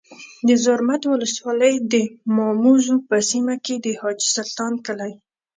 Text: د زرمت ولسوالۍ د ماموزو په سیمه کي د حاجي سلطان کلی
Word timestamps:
د 0.47 0.49
زرمت 0.63 1.01
ولسوالۍ 1.07 1.73
د 1.91 1.93
ماموزو 2.35 2.95
په 3.07 3.17
سیمه 3.31 3.55
کي 3.65 3.75
د 3.79 3.87
حاجي 3.99 4.29
سلطان 4.37 4.73
کلی 4.85 5.13